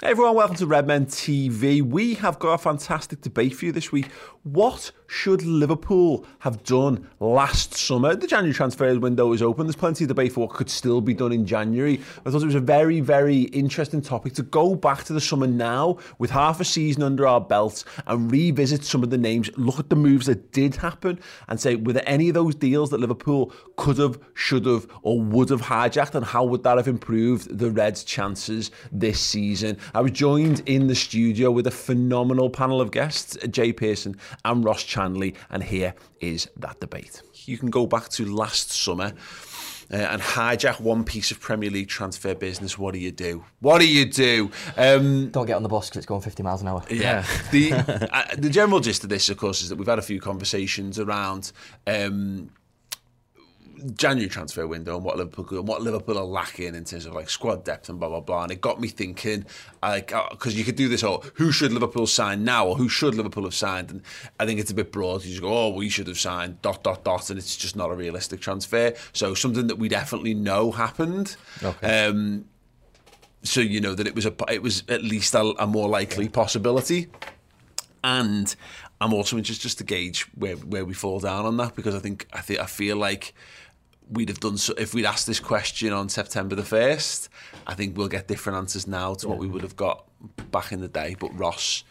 [0.00, 1.82] Hey everyone, welcome to Redmen TV.
[1.82, 4.12] We have got a fantastic debate for you this week.
[4.44, 8.14] What should Liverpool have done last summer?
[8.14, 9.66] The January transfer window is open.
[9.66, 12.00] There's plenty of debate for what could still be done in January.
[12.24, 15.46] I thought it was a very, very interesting topic to go back to the summer
[15.46, 19.78] now with half a season under our belts and revisit some of the names, look
[19.78, 23.00] at the moves that did happen and say, were there any of those deals that
[23.00, 27.58] Liverpool could have, should have, or would have hijacked and how would that have improved
[27.58, 29.78] the Reds' chances this season?
[29.94, 34.62] I was joined in the studio with a phenomenal panel of guests, Jay Pearson and
[34.62, 37.22] Ross Chandley, and here is that debate.
[37.44, 39.12] You can go back to last summer.
[39.90, 42.76] Uh, and hijack one piece of Premier League transfer business.
[42.76, 43.42] What do you do?
[43.60, 44.50] What do you do?
[44.76, 46.84] Um, Don't get on the bus because it's going 50 miles an hour.
[46.90, 47.24] yeah.
[47.52, 47.72] the
[48.12, 50.98] uh, the general gist of this, of course, is that we've had a few conversations
[50.98, 51.52] around
[51.86, 52.50] um,
[53.94, 57.30] January transfer window and what Liverpool and what Liverpool are lacking in terms of like
[57.30, 58.44] squad depth and blah blah blah.
[58.44, 59.44] And it got me thinking,
[59.82, 63.14] like, because you could do this whole who should Liverpool sign now or who should
[63.14, 63.90] Liverpool have signed?
[63.90, 64.02] And
[64.38, 65.24] I think it's a bit broad.
[65.24, 67.90] You just go, oh, we should have signed dot dot dot, and it's just not
[67.90, 68.94] a realistic transfer.
[69.12, 71.36] So something that we definitely know happened.
[71.62, 72.06] Okay.
[72.06, 72.46] Um,
[73.42, 76.28] so you know that it was a it was at least a, a more likely
[76.28, 77.08] possibility
[78.02, 78.54] and
[79.00, 82.00] I'm also interested just to gauge where where we fall down on that because I
[82.00, 83.34] think I think I feel like
[84.10, 87.28] we'd have done so if we'd asked this question on September the first.
[87.66, 90.06] I think we'll get different answers now to what we would have got
[90.50, 91.16] back in the day.
[91.18, 91.84] But Ross,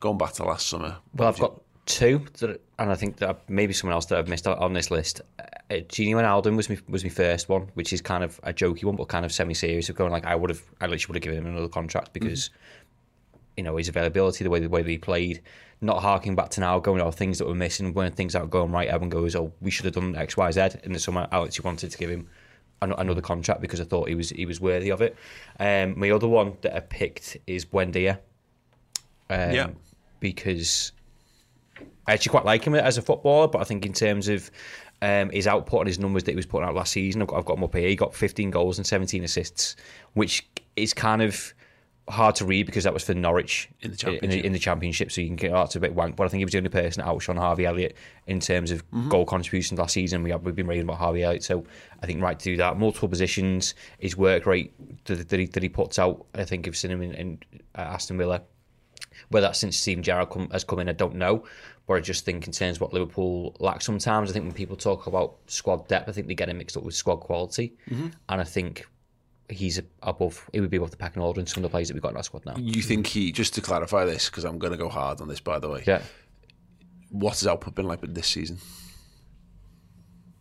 [0.00, 3.72] going back to last summer, Well, I've got two, that, and I think that maybe
[3.72, 5.22] someone else that I've missed out on this list.
[5.38, 8.84] Uh, Gini Wijnaldum was my, was my first one, which is kind of a jokey
[8.84, 9.88] one, but kind of semi-serious.
[9.88, 12.50] Of going like, I would have, I literally would have given him another contract because,
[13.56, 15.42] you know, his availability, the way the way that he played,
[15.80, 18.72] not harking back to now, going oh things that were missing, when things aren't going
[18.72, 20.60] right, everyone goes, oh, we should have done X, Y, Z.
[20.84, 22.28] and the summer, Alex actually wanted to give him
[22.82, 25.16] an- another contract because I thought he was he was worthy of it.
[25.58, 28.18] Um, my other one that I picked is Buendia.
[29.30, 29.70] Um, Yeah.
[30.20, 30.92] Because
[32.06, 34.50] I actually quite like him as a footballer, but I think in terms of
[35.00, 37.38] um, his output and his numbers that he was putting out last season, I've got,
[37.38, 37.88] I've got him up here.
[37.88, 39.74] He got 15 goals and 17 assists,
[40.14, 40.46] which
[40.76, 41.52] is kind of
[42.08, 44.44] hard to read because that was for Norwich In the in, Championship.
[44.44, 45.12] in the championship.
[45.12, 46.70] So you can get that's a bit wank, but I think he was the only
[46.70, 47.96] person outshone Harvey Elliott
[48.26, 50.22] in terms of goal contributions last season.
[50.22, 51.64] We have, we've been reading about Harvey Elliott, so
[52.02, 52.78] I think right to do that.
[52.78, 54.72] Multiple positions, his work rate
[55.04, 56.26] that, that, he, that he puts out.
[56.34, 57.38] I think I've seen him in, in
[57.76, 58.42] uh, Aston Villa.
[59.28, 61.44] Whether that's since Steven Gerrard come, has come in, I don't know.
[61.86, 64.76] But I just think in terms of what Liverpool lack sometimes, I think when people
[64.76, 67.74] talk about squad depth, I think they get it mixed up with squad quality.
[68.28, 68.86] And I think
[69.52, 71.94] he's above, he would be above the pecking order in some of the players that
[71.94, 72.54] we've got in our squad now.
[72.56, 75.40] you think he just to clarify this because I'm going to go hard on this
[75.40, 75.84] by the way.
[75.86, 76.02] Yeah.
[77.10, 78.58] What's his output been like this season?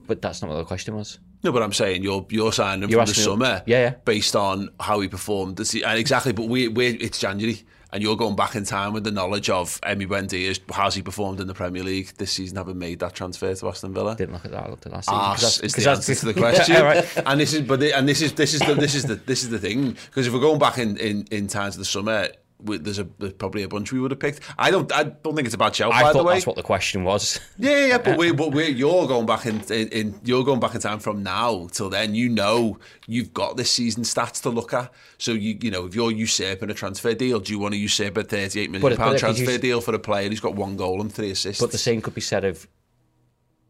[0.07, 1.19] But that's not what the question was.
[1.43, 3.89] No, but I'm saying you're you're signing him You from the summer, Yeah, yeah.
[4.05, 5.57] based on how he performed.
[5.57, 9.03] This, and exactly, but we we it's January, and you're going back in time with
[9.03, 10.57] the knowledge of Emi Buendia.
[10.71, 12.57] How's he performed in the Premier League this season?
[12.57, 14.15] Having made that transfer to Aston Villa.
[14.15, 14.65] Didn't look at that.
[14.65, 15.19] I looked at last season.
[15.21, 16.75] Ah, 'cause that's- the answer to the question.
[16.75, 17.23] Yeah, right.
[17.25, 19.43] And this is, but the, and this is this is the this is the this
[19.43, 22.29] is the thing because if we're going back in in in times of the summer,
[22.63, 24.41] there's a there's probably a bunch we would have picked.
[24.57, 25.95] I don't I don't think it's about Chelsea.
[25.95, 27.39] I by the thought that's what the question was.
[27.57, 30.75] yeah, yeah, but we, but we, you're going back in, in, in, you're going back
[30.75, 32.15] in time from now till then.
[32.15, 34.91] You know, you've got this season stats to look at.
[35.17, 38.17] So you, you know, if you're usurping a transfer deal, do you want to usurp
[38.17, 41.01] a 38 million But- pound but transfer deal for a player who's got one goal
[41.01, 41.61] and three assists?
[41.61, 42.67] But the same could be said of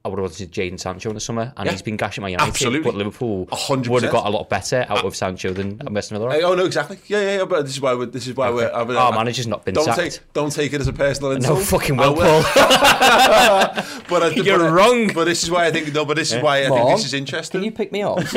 [0.04, 1.72] I would have wanted to Jaden Sancho in the summer, and Yeah.
[1.74, 2.48] he's been gashing my United.
[2.50, 2.80] Absolutely.
[2.92, 6.12] But Liverpool A hundred would have got a lot better out of Sancho than West
[6.12, 6.32] Miller.
[6.32, 6.98] Hey, oh no, exactly.
[7.06, 7.46] Yeah, yeah, yeah.
[7.46, 8.08] But this is why we're.
[8.08, 8.72] This is why we're.
[8.72, 9.98] I mean, Our I- manager's not been don't sacked.
[10.00, 11.60] Take, don't take it as a personal insult.
[11.60, 12.42] no fucking I will, Paul.
[14.10, 15.14] But I, You're but I- wrong.
[15.14, 15.94] But this is why I think.
[15.94, 17.60] No, but this is why I think this is interesting.
[17.62, 18.18] Can you pick me up?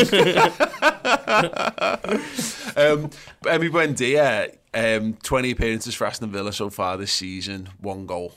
[2.76, 3.10] Um,
[3.44, 8.34] Emi Buendia, um, 20 appearances for Aston Villa so far this season, one goal.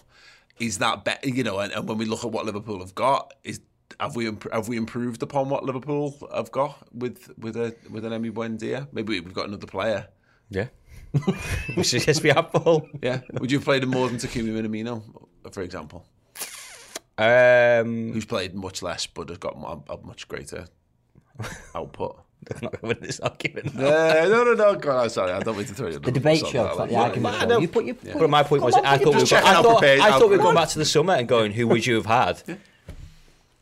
[0.60, 1.28] Is that better?
[1.30, 3.60] You know, and, and when we look at what Liverpool have got, is
[4.00, 8.06] have we imp- have we improved upon what Liverpool have got with with a with
[8.06, 8.88] an Emi Buendia?
[8.92, 10.08] Maybe we've got another player.
[10.50, 10.68] yeah.
[11.78, 12.88] we should yes, we have Paul.
[13.02, 15.02] Yeah, would you have played him more than Takumi Minamino,
[15.52, 16.06] for example,
[17.18, 20.68] Um, who's played much less but has got mo- a much greater
[21.74, 22.20] output?
[22.50, 23.76] I'm not going to win this argument.
[23.76, 24.76] Uh, no, no, no.
[24.76, 25.32] God, I'm sorry.
[25.32, 26.00] I don't mean to throw you.
[26.00, 27.46] The debate show, it's like the argument I show.
[27.48, 27.60] know.
[27.60, 27.96] You put your.
[27.96, 29.98] But my point was, on, I thought, we Just were, checking I, how thought, I
[29.98, 30.42] thought we were prepared.
[30.42, 32.60] going back to the summer and going, who would you have had?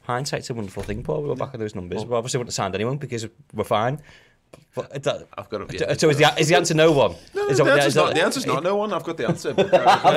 [0.04, 1.24] Hindsight's a wonderful thing, Paul.
[1.24, 2.06] We were back at those numbers.
[2.06, 4.00] We obviously wouldn't have signed anyone because we're fine.
[4.76, 5.78] But that, I've got to.
[5.80, 7.16] so, so is the, is the answer no one?
[7.34, 8.94] No, Is the, that- answer's is that- not, the answer's not no one.
[8.94, 9.50] I've got the answer.
[9.58, 9.72] I've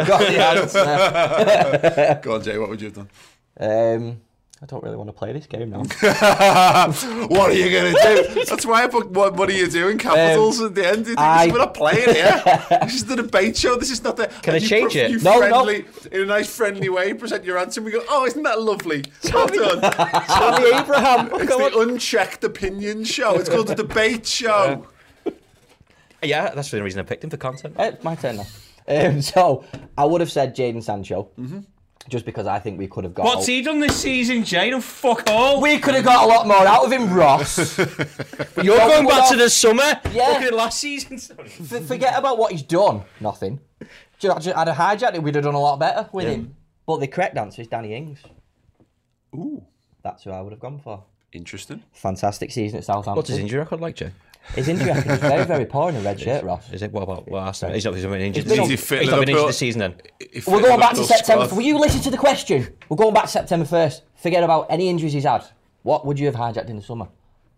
[0.07, 0.45] got the
[2.05, 2.21] answer.
[2.23, 2.59] Go on, Jay.
[2.59, 3.09] What would you have done?
[3.59, 4.21] Um,
[4.61, 5.79] I don't really want to play this game now.
[7.29, 8.45] what are you going to do?
[8.45, 9.99] That's why I put what, what are you doing?
[9.99, 10.99] Capitals at the end.
[10.99, 12.43] You think I- we're not playing here.
[12.83, 13.77] this is the debate show.
[13.77, 14.27] This is not the.
[14.43, 15.11] Can I change pro- it?
[15.13, 15.69] You No, no.
[15.69, 17.79] in a nice friendly way, present your answer.
[17.81, 19.05] and We go, oh, isn't that lovely?
[19.33, 19.81] Well done.
[19.93, 21.31] Tammy Abraham.
[21.35, 21.73] it's Come on.
[21.73, 23.37] the unchecked opinion show.
[23.39, 24.87] It's called the debate show.
[26.21, 27.77] Yeah, that's the reason I picked him for content.
[27.79, 28.47] Uh, my turn now.
[28.89, 29.65] Um, so
[29.97, 31.29] I would have said Jaden Sancho,
[32.09, 33.25] just because I think we could have got.
[33.25, 34.75] What's he done this season, Jane?
[34.75, 35.61] And fuck all.
[35.61, 37.79] We could have got a lot more out of him, Ross.
[38.63, 40.01] You're going back to the summer.
[40.13, 40.29] Yeah.
[40.29, 41.15] Look at last season.
[41.17, 43.03] F- forget about what he's done.
[43.21, 43.61] Nothing.
[44.19, 45.23] Just, just, I'd have hijacked it.
[45.23, 46.55] We'd have done a lot better with him.
[46.87, 48.21] But the correct answer is Danny Ings.
[49.35, 49.63] Ooh,
[50.03, 51.05] That's who I would have gone for.
[51.33, 51.83] interesting.
[51.93, 53.17] Fantastic season at Southampton.
[53.17, 54.11] What's his injury record like, Jay?
[54.55, 56.73] His injury record is very, very poor in a red shirt, Ross.
[56.73, 57.75] Is it what about what Arsenal?
[57.75, 58.45] He's not, he's not been injured.
[58.45, 59.29] He's been He's, on- he's not been Liverpool.
[59.35, 59.95] injured this season then.
[60.47, 61.45] We're going back to September.
[61.47, 62.75] squad- Will you listen to the question?
[62.89, 64.01] We're going back to September 1st.
[64.17, 65.45] Forget about any injuries he's had.
[65.83, 67.09] What would you have hijacked in the summer?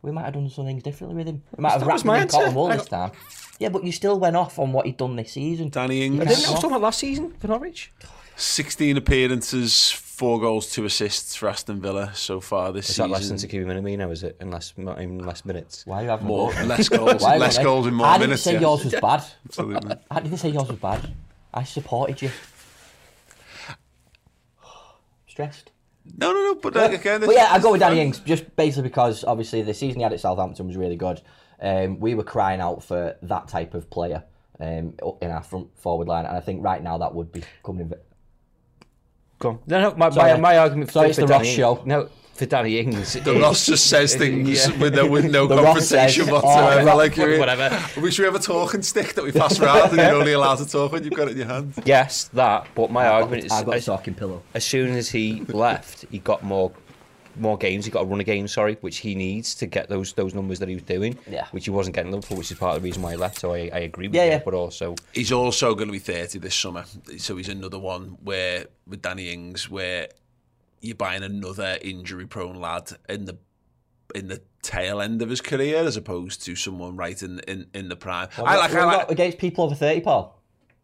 [0.02, 1.42] We might have done some things differently with him.
[1.56, 2.38] We might have That wrapped him my in answer.
[2.38, 3.12] cotton wool this time.
[3.58, 5.68] Yeah, but you still went off on what he'd done this season.
[5.68, 7.92] Danny I, didn't, I was talking about last season for Norwich.
[8.40, 13.12] 16 appearances, four goals, two assists for Aston Villa so far this Is season.
[13.12, 14.36] Is that less than Takumi Minamino, is it?
[14.40, 15.84] In less, in less minutes.
[15.86, 18.46] Why are you having More, a less goals, less won't goals in more I minutes.
[18.46, 19.24] I didn't say yours was bad.
[19.46, 19.96] Absolutely.
[20.10, 21.14] I didn't say yours was bad.
[21.52, 22.30] I supported you.
[25.26, 25.70] Stressed.
[26.16, 26.54] No, no, no.
[26.54, 29.74] But uh, again, But yeah, I go with Danny Ings just basically because obviously the
[29.74, 31.20] season he had at Southampton was really good.
[31.60, 34.24] Um, we were crying out for that type of player
[34.58, 37.92] um, in our front forward line, and I think right now that would be coming.
[39.40, 39.58] In, Go on.
[39.66, 40.32] No, no, my, Sorry.
[40.34, 41.82] my, my argument Sorry, for, it's for the Danny Ross Ings- show.
[41.86, 43.12] No, for Danny Ings.
[43.14, 44.78] The Ross just says things Yeah.
[44.78, 46.90] with no, with no The Ross confrontation says, oh, whatsoever.
[46.90, 47.78] oh, like you're, whatever.
[48.00, 50.66] We should have a talking stick that we pass around and you're only allowed to
[50.66, 51.74] talk when you've got it in your hand.
[51.84, 52.66] Yes, that.
[52.74, 54.42] But my argument is, I've got a as, talking pillow.
[54.54, 56.70] as soon as he left, he got more
[57.40, 57.84] more games.
[57.84, 60.58] He got a run of games, sorry, which he needs to get those those numbers
[60.60, 61.46] that he was doing, Yeah.
[61.50, 63.38] which he wasn't getting Liverpool, which is part of the reason why he left.
[63.38, 64.42] So I, I agree with Yeah, you, yeah.
[64.44, 66.84] but also He's also going to be 30 this summer.
[67.18, 70.08] So he's another one where, with Danny Ings, where
[70.80, 73.36] you're buying another injury prone lad in the
[74.14, 77.88] in the tail end of his career as opposed to someone right in in, in
[77.88, 78.28] the prime.
[78.38, 80.39] I like, I We're like against people over thirty, Paul.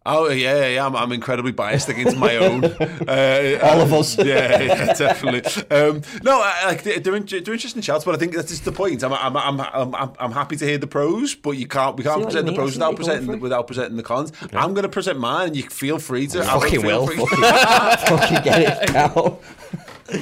[0.09, 0.87] Oh yeah, yeah, yeah.
[0.87, 2.65] I'm, I'm incredibly biased against my own.
[3.07, 4.17] Uh, All of us.
[4.25, 5.43] Yeah, yeah definitely.
[5.71, 8.65] Um, no, I, like they're, they're, in- they're interesting shouts, but I think that's just
[8.65, 9.03] the point.
[9.05, 12.03] I'm, I'm, I'm, I'm, I'm, I'm happy to hear the pros, but you can't we
[12.05, 13.43] can't See present the pros without what you're going presenting for.
[13.43, 14.33] without presenting the cons.
[14.53, 16.43] I'm going to present mine, and you feel free to.
[16.45, 17.07] Fucking feel will.
[17.07, 19.39] free- Fucking get it now.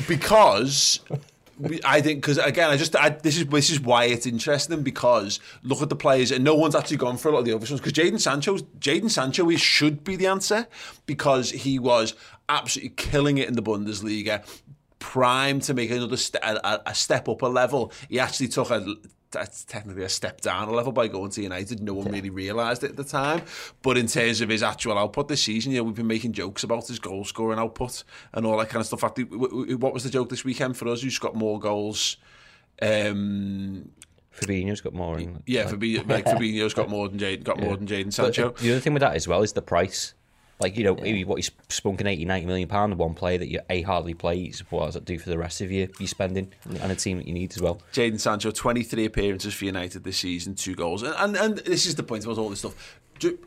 [0.08, 1.18] because we-
[1.84, 5.38] I think because again, I just I, this is this is why it's interesting because
[5.62, 7.70] look at the players and no one's actually gone for a lot of the obvious
[7.70, 10.66] ones because Jaden Sancho, Jaden Sancho, he should be the answer
[11.06, 12.14] because he was
[12.48, 14.44] absolutely killing it in the Bundesliga,
[14.98, 17.92] primed to make another a, a- a step up a level.
[18.08, 18.96] He actually took a
[19.34, 21.82] that's technically a step down a level by going to United.
[21.82, 23.42] No one really realised it at the time.
[23.82, 26.64] But in terms of his actual output this season, you know, we've been making jokes
[26.64, 29.04] about his goal scoring output and all that kind of stuff.
[29.04, 31.02] Actually, w- w- What was the joke this weekend for us?
[31.02, 32.16] Who's got more goals?
[32.80, 33.90] Um,
[34.32, 35.20] Fabinho's got more.
[35.46, 38.50] Yeah, Fabi- like Fabinho's got more than Jade, got more than Jaden But Sancho.
[38.60, 40.14] the other thing with that as well is the price.
[40.64, 43.48] Like, you know, maybe what he's spunking 80, 90 million pound on one player that
[43.48, 44.62] you A hardly plays.
[44.70, 45.90] What does it do for the rest of you?
[46.00, 47.82] You spending and a team that you need as well.
[47.92, 51.02] Jaden Sancho, 23 appearances for United this season, two goals.
[51.02, 52.98] And, and, and this is the point about all this stuff.
[53.18, 53.38] Do-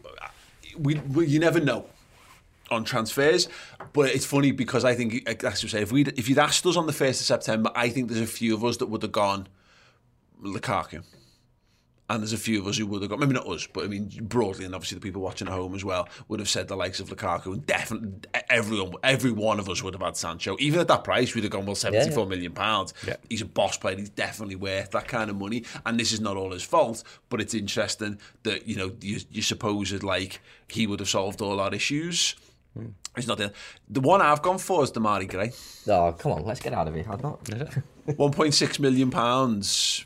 [0.78, 1.88] We, we, you never know.
[2.70, 3.48] on transfers.
[3.94, 6.78] But it's funny because I think, as you say, if we if you'd asked us
[6.78, 9.12] on the first of September, I think there's a few of us that would have
[9.12, 9.48] gone
[10.44, 11.04] Lukaku.
[12.10, 13.88] And there's a few of us who would have got, maybe not us, but I
[13.88, 16.76] mean broadly, and obviously the people watching at home as well would have said the
[16.78, 20.56] likes of Lukaku, and definitely everyone, every one of us would have had Sancho.
[20.60, 22.30] Even at that price, we'd have gone well, seventy-four yeah, yeah.
[22.30, 22.94] million pounds.
[23.06, 23.18] Yeah.
[23.30, 23.98] He's a boss player.
[23.98, 25.66] He's definitely worth that kind of money.
[25.86, 29.42] And this is not all his fault, but it's interesting that you know you, you
[29.42, 32.36] suppose it like he would have solved all our issues.
[32.74, 32.88] Hmm.
[33.16, 33.52] He's not there.
[33.90, 35.52] The one I've gone for is Demarai Gray.
[35.88, 37.06] Oh, come on, let's get out of here.
[37.10, 37.44] I'm not.
[38.08, 40.06] 1.6 million pounds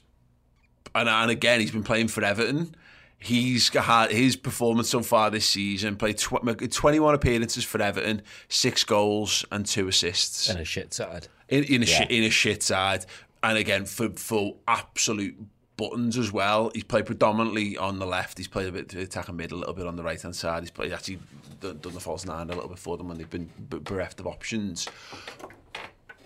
[0.95, 2.75] and, and again, he's been playing for Everton.
[3.17, 5.95] He's had his performance so far this season.
[5.95, 10.49] Played tw- 21 appearances for Everton, six goals and two assists.
[10.49, 11.27] In a shit side.
[11.47, 11.99] In, in a yeah.
[11.99, 13.05] shit in a shit side,
[13.43, 15.35] and again for for absolute
[15.77, 16.71] buttons as well.
[16.73, 18.37] He's played predominantly on the left.
[18.37, 20.35] He's played a bit to attack and mid, a little bit on the right hand
[20.35, 20.63] side.
[20.63, 21.19] He's played actually
[21.59, 24.27] done, done the false nine a little bit for them when they've been bereft of
[24.27, 24.87] options.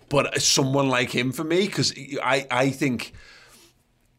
[0.09, 1.93] But uh, someone like him for me, because
[2.23, 3.13] I I think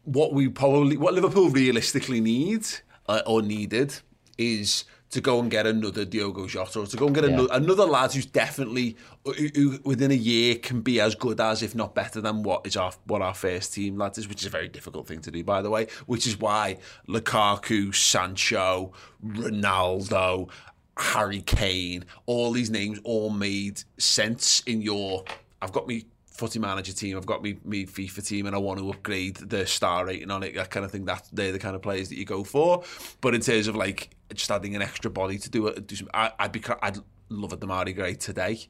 [0.07, 2.65] what we probably what Liverpool realistically need
[3.09, 3.93] uh, or needed
[4.37, 7.31] is to go and get another Diogo Jota or to go and get yeah.
[7.31, 8.95] another, another lad who's definitely
[9.25, 12.65] who, who, within a year can be as good as if not better than what
[12.65, 15.29] is our what our first team lads is which is a very difficult thing to
[15.29, 16.77] do by the way which is why
[17.09, 18.93] Lukaku Sancho
[19.25, 20.49] Ronaldo
[20.97, 25.25] Harry Kane all these names all made sense in your
[25.61, 26.05] I've got me
[26.37, 29.65] footy manager team, I've got me me FIFA team, and I want to upgrade the
[29.65, 31.05] star rating on it, that kind of thing.
[31.05, 32.83] That they're the kind of players that you go for.
[33.21, 36.09] But in terms of like just adding an extra body to do it, do some,
[36.13, 36.97] I, would be I'd
[37.29, 38.67] love a Demarai Gray today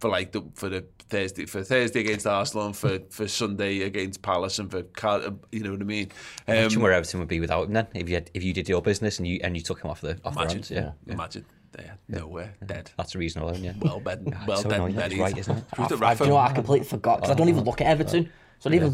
[0.00, 4.22] for like the for the Thursday for Thursday against Arsenal and for for Sunday against
[4.22, 4.82] Palace and for
[5.52, 6.10] you know what I mean.
[6.48, 8.68] Um, imagine where Everton would be without him then if you had, if you did
[8.68, 11.12] your business and you and you took him off the off imagine, the yeah, yeah,
[11.14, 12.66] imagine there, nowhere, mm.
[12.66, 12.90] dead.
[12.96, 13.74] That's the reason alone, yeah.
[13.78, 14.80] Well bed, well so dead.
[14.80, 15.64] Right, isn't it?
[15.76, 17.50] Do you know what, I completely forgot because oh, I don't oh.
[17.50, 18.30] even look at Everton.
[18.60, 18.93] So I don't even.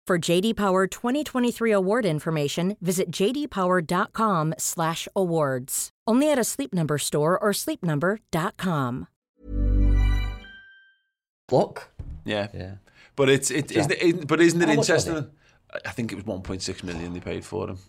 [0.11, 5.89] For JD Power 2023 award information, visit jdpower.com/awards.
[6.05, 9.07] Only at a Sleep Number store or sleepnumber.com.
[11.49, 11.93] Look,
[12.25, 12.73] yeah, yeah,
[13.15, 15.29] but it's it, isn't it, but isn't it How interesting?
[15.85, 17.79] I think it was 1.6 million they paid for them.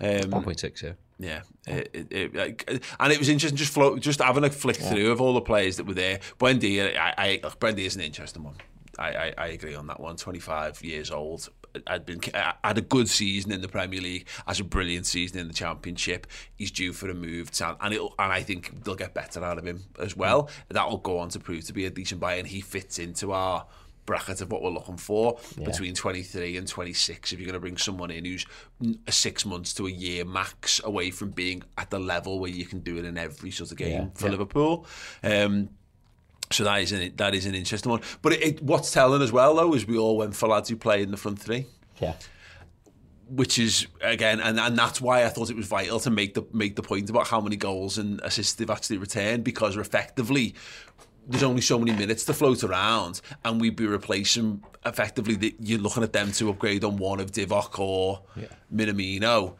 [0.00, 0.92] Um, 1.6, yeah.
[1.18, 4.88] Yeah, it, it, it, and it was interesting just float, just having a flick yeah.
[4.88, 6.20] through of all the players that were there.
[6.38, 8.56] Buendia, I, I, look, Buendia is an interesting one.
[8.98, 10.16] I, I, I, agree on that one.
[10.16, 11.48] 25 years old.
[11.86, 15.48] I'd been had a good season in the Premier League, has a brilliant season in
[15.48, 16.26] the Championship.
[16.54, 19.64] He's due for a move, and it and I think they'll get better out of
[19.64, 20.44] him as well.
[20.44, 20.50] Mm.
[20.70, 23.66] That'll go on to prove to be a decent buy, and he fits into our
[24.06, 25.64] bracket of what we're looking for yeah.
[25.64, 28.46] between 23 and 26 if you're going to bring someone in who's
[29.08, 32.78] six months to a year max away from being at the level where you can
[32.78, 34.06] do it in every sort of game yeah.
[34.14, 34.30] for yeah.
[34.30, 34.86] Liverpool
[35.24, 35.68] um,
[36.50, 38.00] so that is an that is an interesting one.
[38.22, 40.76] But it, it, what's telling as well though is we all went for lads who
[40.76, 41.66] play in the front three.
[42.00, 42.14] Yeah.
[43.28, 46.46] Which is again, and, and that's why I thought it was vital to make the
[46.52, 50.54] make the point about how many goals and assists they've actually returned because effectively
[51.26, 55.34] there's only so many minutes to float around, and we'd be replacing effectively.
[55.34, 58.46] The, you're looking at them to upgrade on one of Divock or yeah.
[58.72, 59.56] Minamino,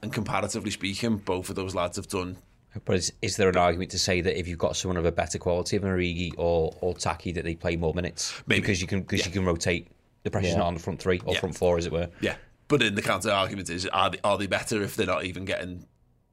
[0.00, 2.36] and comparatively speaking, both of those lads have done
[2.84, 5.12] But is, is there an argument to say that if you've got someone of a
[5.12, 8.34] better quality of Origi or or Taki, that they play more minutes?
[8.46, 8.60] Maybe.
[8.60, 9.26] because you can because Yeah.
[9.26, 9.88] you can rotate.
[10.24, 10.58] The pressure's Yeah.
[10.58, 11.40] not on the front three or Yeah.
[11.40, 12.08] front four, as it were.
[12.20, 12.36] Yeah,
[12.68, 15.44] but in the counter argument is: are they, are they better if they're not even
[15.44, 15.86] getting?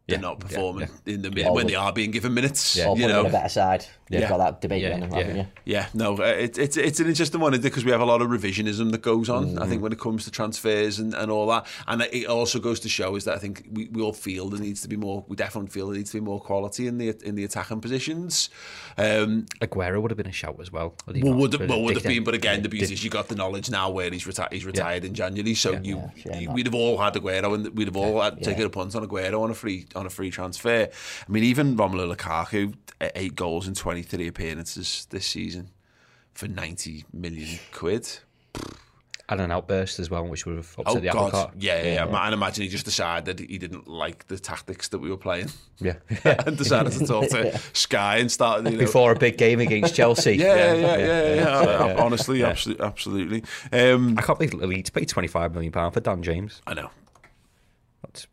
[0.08, 1.50] They're Yeah, not yeah, performing in the Yeah.
[1.50, 2.76] when they are being given minutes.
[2.78, 2.94] Yeah.
[2.94, 3.86] You know, a better side.
[4.08, 4.30] You've Yeah.
[4.30, 5.18] got that debate Yeah, going on, yeah.
[5.18, 5.48] haven't you?
[5.66, 8.28] Yeah, no, uh, it, it's it's an interesting one because we have a lot of
[8.30, 9.58] revisionism that goes on.
[9.58, 12.80] I think when it comes to transfers and, and all that, and it also goes
[12.82, 15.26] to show is that I think we, we all feel there needs to be more.
[15.28, 18.52] We definitely feel there needs to be more quality in the in the attacking positions.
[19.00, 20.94] Um, Aguero would have been a shout as well.
[21.08, 21.36] well, not?
[21.36, 23.72] would, But well, would have been, but again, the beauty is you got the knowledge
[23.72, 24.54] now where he's retired.
[24.54, 27.88] He's retired in January, so you, yeah, you- we'd have all had Aguero, and we'd
[27.88, 30.90] have all had taken a punt on Aguero on a free on a free transfer.
[31.28, 32.74] I mean, even Romelu Lukaku,
[33.16, 35.70] eight goals in twenty three appearances this season
[36.34, 38.08] for ninety million quid.
[39.28, 41.54] and an outburst as well, which would have upset Oh the apple God, cart.
[41.58, 42.26] yeah, yeah, yeah.
[42.26, 45.50] And imagine he just decided he didn't like the tactics that we were playing,
[45.80, 45.96] Yeah.
[46.46, 49.96] and decided to talk to Sky and started you know, Before a big game against
[49.96, 50.36] Chelsea.
[50.38, 51.86] Yeah, yeah, yeah, yeah.
[51.88, 53.44] yeah, Honestly, absolutely, absolutely.
[53.74, 56.62] Um, I can't believe Leeds paid twenty five million pound for Dan James.
[56.68, 56.92] I know.
[58.04, 58.28] That's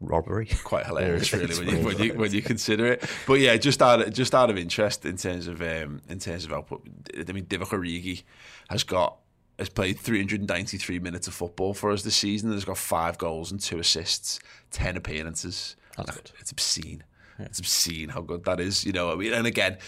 [0.00, 0.46] robbery.
[0.64, 3.04] quite hilarious, really, when you, when you when you consider it.
[3.26, 6.44] But yeah, just out of, just out of interest in terms of um, in terms
[6.44, 8.22] of output, I mean, Divock Origi
[8.68, 9.18] has got
[9.58, 12.48] has played 393 minutes of football for us this season.
[12.48, 14.40] and Has got five goals and two assists,
[14.70, 15.76] ten appearances.
[15.96, 16.30] That's good.
[16.40, 17.04] It's obscene.
[17.38, 18.84] It's obscene how good that is.
[18.84, 19.78] You know, I mean, and again.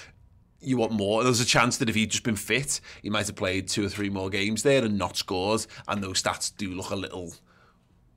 [0.65, 1.25] You want more.
[1.25, 3.89] There's a chance that if he'd just been fit, he might have played two or
[3.89, 5.67] three more games there and not scored.
[5.89, 7.35] And those stats do look a little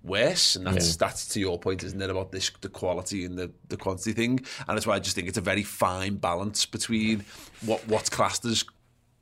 [0.06, 3.52] worse, and that's that's to your point, isn't it, about this the quality and the,
[3.70, 7.26] the quantity thing, and that's why I just think it's a very fine balance between
[7.66, 8.64] what what's classed as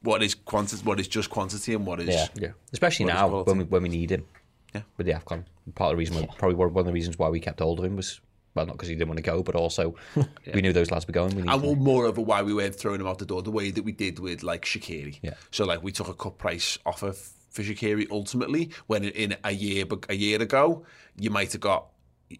[0.02, 2.28] what is quantity, what is just quantity, and what is Yeah.
[2.36, 4.26] Yeah, especially now when we when we need him.
[4.74, 4.82] Yeah.
[4.98, 5.44] with the Afcon.
[5.76, 7.86] Part of the reason, why probably one of the reasons why we kept hold of
[7.86, 8.20] him was
[8.56, 9.96] well, not because he didn't want to go, but also
[10.54, 11.36] we knew those lads were going.
[11.36, 13.72] We And needed well, moreover, why we weren't throwing him out the door the way
[13.72, 15.20] that we did with like Shaqiri.
[15.22, 15.34] Yeah.
[15.52, 17.14] So like we took a cut price offer
[17.54, 20.86] for Shaqiri ultimately when in a year a year ago
[21.18, 21.88] you might have got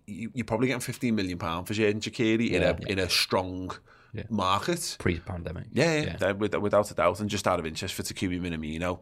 [0.06, 3.72] you, you're probably getting 15 million pound for Xherdan Shaqiri in a in a strong
[4.30, 4.98] market.
[5.00, 5.66] pre-pandemic.
[5.72, 9.00] Yeah, yeah, without a doubt, and just out of interest for Takumi Minamino.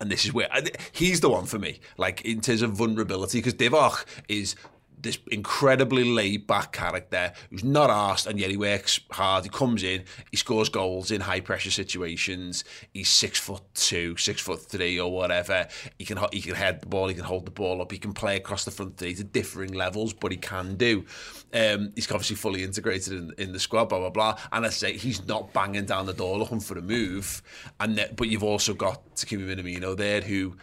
[0.00, 0.48] And this is where
[0.90, 4.56] he's the one for me, like in terms of vulnerability, because Divock is
[5.04, 9.44] this incredibly laid back character who's not asked and yet he works hard.
[9.44, 12.64] He comes in, he scores goals in high pressure situations.
[12.92, 15.68] He's six foot two, six foot three, or whatever.
[15.98, 18.12] He can he can head the ball, he can hold the ball up, he can
[18.12, 21.04] play across the front three to differing levels, but he can do.
[21.52, 24.38] Um, he's obviously fully integrated in, in the squad, blah blah blah.
[24.52, 27.42] And I say he's not banging down the door looking for a move.
[27.78, 30.56] And that, but you've also got Takumi Minamino there who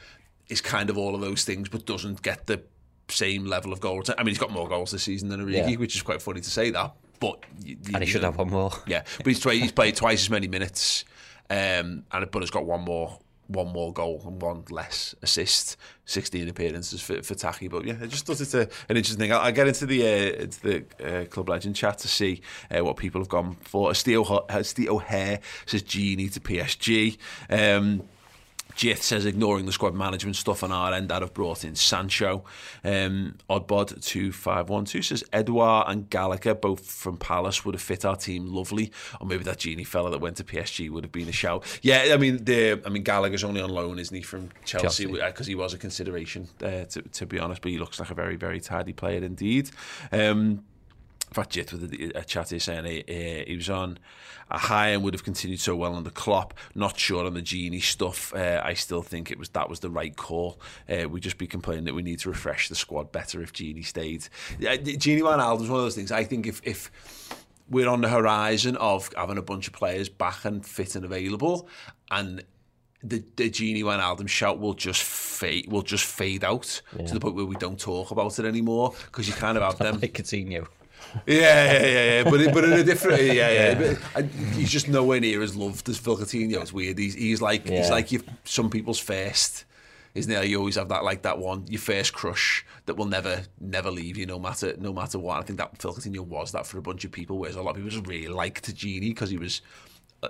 [0.50, 2.62] is kind of all of those things, but doesn't get the
[3.12, 4.16] same level of goal return.
[4.18, 5.76] I mean, he's got more goals this season than Origi, Yeah.
[5.78, 6.94] which is quite funny to say that.
[7.20, 8.72] But you, you- and he should have one more.
[8.88, 11.06] Yeah, but he's, twi- he's played twice as many minutes,
[11.50, 16.48] um, and but has got one more one more goal and one less assist, sixteen
[16.48, 17.68] appearances for, for Taki.
[17.68, 19.34] But yeah, I just thought it's a, an interesting thing.
[19.34, 20.86] I'll, I'll get into the uh, into the
[21.22, 22.42] uh, club legend chat to see
[22.74, 23.94] uh, what people have gone for.
[23.94, 27.18] Steve O'Hare says Gini to PSG.
[27.50, 28.04] Um,
[28.76, 32.44] Jith says ignoring the squad management stuff on our end, I'd have brought in Sancho.
[32.84, 37.82] Um, Oddbod two five one two says Edouard and Gallagher, both from Palace, would have
[37.82, 38.92] fit our team lovely.
[39.20, 41.64] Or maybe that Gini fella that went to PSG would have been a shout.
[41.82, 45.06] Yeah, I mean, the I mean Gallagher's only on loan, isn't he, from Chelsea?
[45.06, 47.62] Because he was a consideration, uh, to, to be honest.
[47.62, 49.70] But he looks like a very very tidy player indeed.
[50.12, 50.64] Um,
[51.36, 54.00] fact, Jit with a, a chat here saying he, uh, he was on
[54.50, 56.54] a high and would have continued so well under Klopp.
[56.76, 58.34] Not sure on the Gini stuff.
[58.36, 60.60] Uh, I still think it was that was the right call.
[60.90, 63.86] Uh, we'd just be complaining that we need to refresh the squad better if Gini
[63.86, 64.28] stayed.
[64.60, 66.12] Uh, Gini Wijnaldum's one of those things.
[66.12, 66.92] I think if if
[67.70, 71.70] we're on the horizon of having a bunch of players back and fit and available,
[72.12, 72.44] and
[73.02, 77.36] the, the Gini Wijnaldum shout will just fade will just fade out to the point
[77.36, 80.00] where we don't talk about it anymore because you kind of have them.
[80.02, 80.68] Like Coutinho.
[81.26, 82.24] Yeah, yeah, yeah, yeah.
[82.24, 83.74] But but in a different, yeah, yeah.
[83.74, 86.62] But, and he's just nowhere near as loved as Phil Coutinho.
[86.62, 86.98] It's weird.
[86.98, 89.66] He's he's like he's like you, some people's first,
[90.16, 90.48] isn't it?
[90.48, 94.18] You always have that like that one, your first crush that will never never leave
[94.18, 95.40] you, no matter no matter what.
[95.40, 97.72] I think that Phil Coutinho was that for a bunch of people, whereas a lot
[97.72, 99.62] of people just really liked Gini because he was.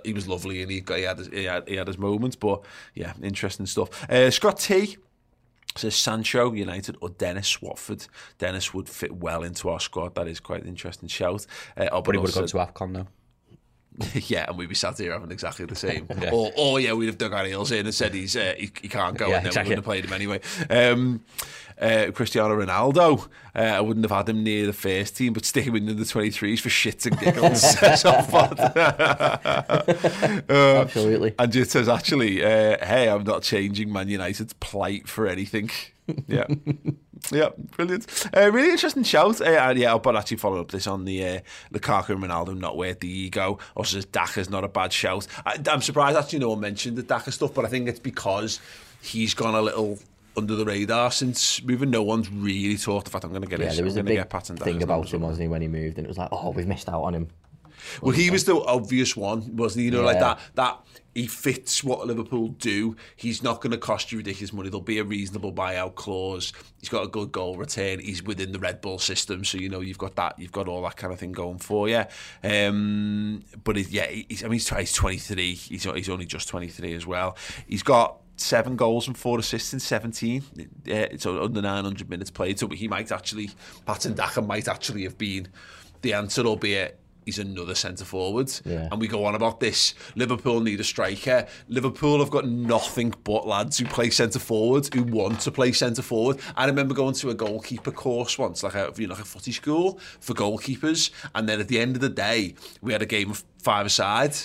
[0.06, 2.34] He was lovely and he, got, he, had his, he, had, he had his moments,
[2.34, 2.62] but
[2.94, 4.10] yeah, interesting stuff.
[4.10, 4.96] Uh, Scott T
[5.76, 8.06] says Sancho, United, or Dennis Watford.
[8.38, 10.14] Dennis would fit well into our squad.
[10.14, 11.46] That is quite an interesting shout.
[11.76, 13.06] Uh, But he would have gone to AFCON though.
[14.14, 16.06] yeah, and we'd be sat here having exactly the same.
[16.32, 18.88] Or, or yeah, we'd have dug our heels in and said he's uh, he, he
[18.88, 19.74] can't go, Yeah, and then exactly.
[19.74, 20.40] we wouldn't have played him anyway.
[20.70, 21.20] Um,
[21.80, 23.26] uh, Cristiano Ronaldo,
[23.56, 25.94] uh, I wouldn't have had him near the first team, but stick him in the
[25.94, 27.62] 23s for shits and giggles.
[30.48, 31.34] Um, Absolutely.
[31.38, 35.70] And just says, actually, uh, hey, I'm not changing Man United's plight for anything.
[36.26, 36.46] Yeah.
[37.30, 38.30] Yeah, brilliant.
[38.36, 39.40] Uh, really interesting shout.
[39.40, 41.40] Uh, and yeah, but actually follow up this on the uh,
[41.72, 43.58] Lukaku and Ronaldo not worth the ego.
[43.76, 45.26] Also Daka's not a bad shout.
[45.46, 48.60] I, I'm surprised actually no one mentioned the Daka stuff, but I think it's because
[49.00, 49.98] he's gone a little
[50.36, 51.90] under the radar since moving.
[51.90, 53.08] No one's really talked.
[53.08, 54.56] In fact, I'm going to get Yeah, his, there was I'm a big get Patton
[54.56, 56.88] thing about him, wasn't he, when he moved, and it was like, oh, we've missed
[56.88, 57.28] out on him.
[58.00, 59.84] Well, he was the obvious one, wasn't he?
[59.86, 60.38] You know, like that.
[60.54, 60.78] That
[61.14, 62.96] he fits what Liverpool do.
[63.16, 64.70] He's not going to cost you ridiculous money.
[64.70, 66.52] There'll be a reasonable buyout clause.
[66.80, 67.98] He's got a good goal return.
[67.98, 70.38] He's within the Red Bull system, so you know you've got that.
[70.38, 72.04] You've got all that kind of thing going for you.
[72.42, 75.54] Um, but it, yeah, he's, I mean, he's, he's 23.
[75.54, 77.36] He's he's only just 23 as well.
[77.66, 80.42] He's got seven goals and four assists in 17.
[80.84, 82.58] Yeah, so under 900 minutes played.
[82.58, 83.50] So he might actually,
[83.86, 85.48] Patson Daka might actually have been
[86.00, 88.52] the answer, albeit he's another centre forward.
[88.64, 88.88] Yeah.
[88.90, 89.94] And we go on about this.
[90.16, 91.46] Liverpool need a striker.
[91.68, 96.02] Liverpool have got nothing but lads who play centre forward, who want to play centre
[96.02, 96.38] forward.
[96.56, 99.52] I remember going to a goalkeeper course once, like a you know, like a footy
[99.52, 101.10] school for goalkeepers.
[101.34, 104.36] And then at the end of the day, we had a game of five aside.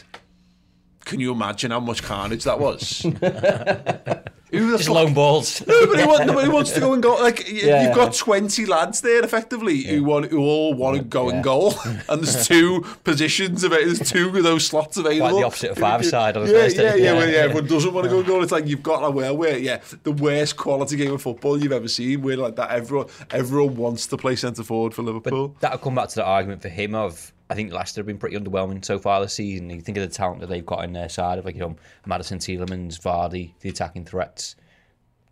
[1.05, 3.05] Can you imagine how much carnage that was?
[4.51, 5.61] Who the Just fuck lone balls.
[5.67, 7.15] Nobody, want, nobody wants to go and go.
[7.15, 7.83] Like Yeah.
[7.85, 11.73] you've got twenty lads there, effectively, who want, who all want to go and goal,
[11.85, 13.83] and there's two positions of it.
[13.85, 15.29] There's two of those slots available.
[15.31, 16.83] Quite the opposite of five-a-side on a yeah, Thursday.
[16.83, 17.13] Yeah, yeah, Yeah.
[17.13, 17.37] Well, yeah.
[17.39, 18.41] Everyone doesn't want to go and goal.
[18.43, 21.73] It's like you've got like well, where yeah, the worst quality game of football you've
[21.73, 22.21] ever seen.
[22.21, 25.49] Where like that, everyone, everyone wants to play centre forward for Liverpool.
[25.49, 28.17] But that'll come back to the argument for him of I think Leicester have been
[28.17, 29.69] pretty underwhelming so far this season.
[29.69, 31.75] You think of the talent that they've got in their side of like you know
[32.05, 34.55] Maddison Tielemans, Vardy, the attacking threats.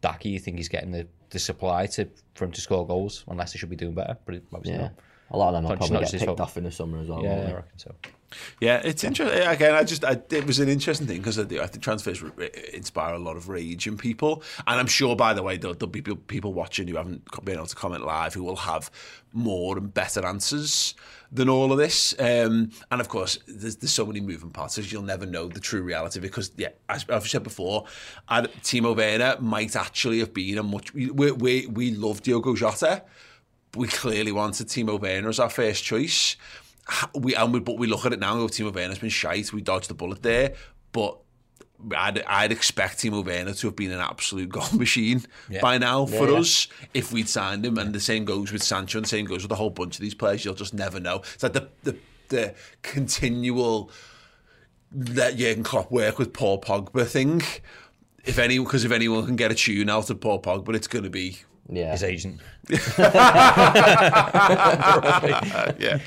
[0.01, 3.45] Daka, you think he's getting the, the supply to for him to score goals unless
[3.47, 4.81] Leicester should be doing better, but obviously Yeah.
[4.83, 4.93] not.
[5.31, 6.99] A lot of them will Conscious probably not get just picked off in the summer
[6.99, 7.23] as well.
[7.23, 7.95] Yeah, I reckon so.
[8.59, 9.39] Yeah, it's interesting.
[9.47, 12.49] Again, I just I, it was an interesting thing because I, I think transfers re-
[12.73, 15.91] inspire a lot of rage in people, and I'm sure, by the way, there'll, there'll
[15.91, 18.91] be people- watching who haven't been able to comment live who will have
[19.33, 20.95] more and better answers
[21.31, 22.13] than all of this.
[22.19, 25.59] Um, and of course, there's, there's so many moving parts, so you'll never know the
[25.59, 27.85] true reality because, yeah, as I've said before,
[28.29, 30.93] and Timo Werner might actually have been a much.
[30.93, 33.03] We we, we love Diogo Jota
[33.75, 36.37] we clearly wanted Timo Werner as our first choice.
[37.13, 38.33] We and we, but we look at it now.
[38.33, 39.51] and go, Timo Werner's been shite.
[39.51, 40.53] We dodged the bullet there,
[40.91, 41.19] but.
[41.95, 45.23] I'd, I'd expect Timo Werner to have been an absolute goal machine
[45.61, 47.77] by now for us if we'd signed him.
[47.77, 50.01] And the same goes with Sancho, and the same goes with a whole bunch of
[50.01, 50.45] these players.
[50.45, 51.17] You'll just never know.
[51.33, 51.97] It's like the the,
[52.29, 53.91] the continual
[54.95, 57.41] let Jurgen Klopp work with Paul Pogba thing.
[58.23, 61.03] If any, because if anyone can get a tune out of Paul Pogba, it's going
[61.03, 61.91] to be Yeah.
[61.91, 62.41] His agent.
[62.69, 62.79] yeah,
[65.79, 65.99] yeah,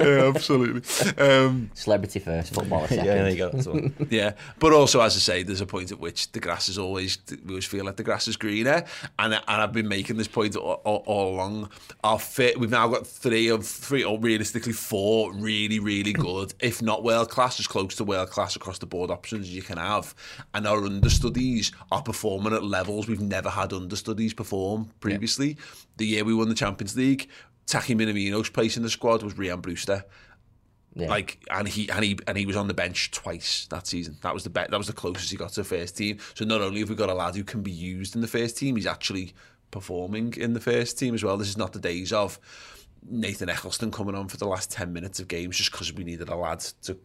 [0.00, 0.82] absolutely.
[1.18, 3.04] Um, Celebrity first, footballer second.
[3.04, 3.50] Yeah, there you go.
[3.50, 3.94] That's one.
[4.10, 7.18] yeah, but also, as I say, there's a point at which the grass is always
[7.44, 8.84] we always feel like the grass is greener,
[9.18, 11.70] and and I've been making this point all, all, all along.
[12.04, 16.82] Our fit, we've now got three of three, or realistically four, really, really good, if
[16.82, 20.14] not world class, as close to world class across the board options you can have,
[20.54, 25.56] and our understudies are performing at levels we've never had understudies perform previously.
[25.96, 27.28] The year we won the Champions League.
[27.66, 30.04] Taki Minamino's place in the squad was Rian Brewster.
[30.94, 31.08] Yeah.
[31.08, 34.16] Like and he and he and he was on the bench twice that season.
[34.22, 34.70] That was the bet.
[34.70, 36.18] That was the closest he got to the first team.
[36.34, 38.56] So not only have we got a lad who can be used in the first
[38.56, 39.34] team, he's actually
[39.70, 41.36] performing in the first team as well.
[41.36, 42.38] This is not the days of
[43.08, 46.28] Nathan Eccleston coming on for the last ten minutes of games just because we needed
[46.28, 46.96] a lad to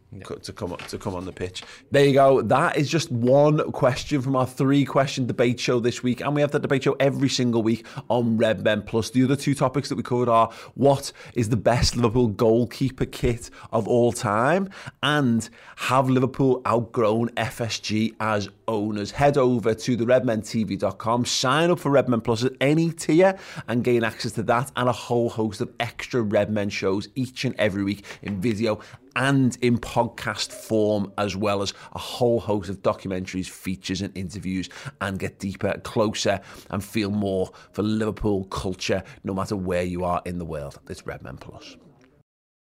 [0.44, 1.62] to come to come on the pitch.
[1.90, 2.42] There you go.
[2.42, 6.40] That is just one question from our three question debate show this week, and we
[6.40, 9.10] have that debate show every single week on Red Men Plus.
[9.10, 13.50] The other two topics that we covered are what is the best Liverpool goalkeeper kit
[13.72, 14.70] of all time,
[15.02, 19.12] and have Liverpool outgrown FSG as owners?
[19.12, 23.38] Head over to the redmentv.com, sign up for Red Men Plus at any tier,
[23.68, 27.44] and gain access to that and a whole host of extra Red Men shows each
[27.44, 28.80] and every week in video
[29.14, 34.68] and in podcast form, as well as a whole host of documentaries, features, and interviews,
[35.00, 40.22] and get deeper, closer, and feel more for Liverpool culture, no matter where you are
[40.24, 40.78] in the world.
[40.88, 41.76] It's Red Men Plus.